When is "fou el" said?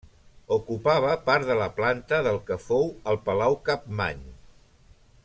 2.65-3.23